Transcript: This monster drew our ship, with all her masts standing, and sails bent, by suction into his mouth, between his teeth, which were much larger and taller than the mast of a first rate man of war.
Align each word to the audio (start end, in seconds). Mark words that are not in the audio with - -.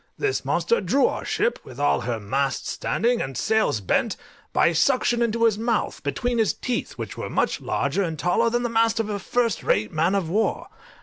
This 0.17 0.43
monster 0.43 0.81
drew 0.81 1.05
our 1.05 1.23
ship, 1.23 1.59
with 1.63 1.79
all 1.79 2.01
her 2.01 2.19
masts 2.19 2.71
standing, 2.71 3.21
and 3.21 3.37
sails 3.37 3.81
bent, 3.81 4.17
by 4.51 4.73
suction 4.73 5.21
into 5.21 5.43
his 5.43 5.59
mouth, 5.59 6.01
between 6.01 6.39
his 6.39 6.55
teeth, 6.55 6.93
which 6.93 7.19
were 7.19 7.29
much 7.29 7.61
larger 7.61 8.01
and 8.01 8.17
taller 8.17 8.49
than 8.49 8.63
the 8.63 8.67
mast 8.67 8.99
of 8.99 9.09
a 9.09 9.19
first 9.19 9.61
rate 9.61 9.91
man 9.93 10.15
of 10.15 10.27
war. 10.27 10.69